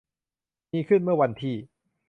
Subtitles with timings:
[0.71, 1.55] มีขึ้นเมื่อวันที่